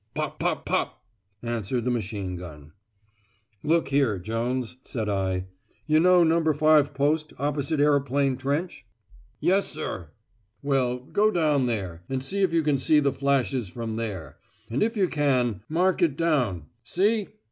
"Pop 0.15 0.39
pop 0.39 0.65
pop," 0.65 1.03
answered 1.43 1.85
the 1.85 1.91
machine 1.91 2.35
gun. 2.35 2.71
"Look 3.61 3.89
here, 3.89 4.17
Jones," 4.17 4.77
said 4.81 5.07
I. 5.07 5.45
"You 5.85 5.99
know 5.99 6.23
No. 6.23 6.51
5 6.53 6.95
post, 6.95 7.33
opposite 7.37 7.79
Aeroplane 7.79 8.35
Trench?" 8.35 8.83
"Yes, 9.39 9.67
sir!" 9.67 10.09
"Well, 10.63 10.97
go 10.97 11.29
down 11.29 11.67
there, 11.67 12.01
and 12.09 12.23
see 12.23 12.41
if 12.41 12.51
you 12.51 12.63
can 12.63 12.79
see 12.79 12.99
the 12.99 13.13
flashes 13.13 13.69
from 13.69 13.95
there; 13.95 14.37
and 14.71 14.81
if 14.81 14.97
you 14.97 15.07
can, 15.07 15.61
mark 15.69 16.01
it 16.01 16.17
down. 16.17 16.65
See?" 16.83 17.27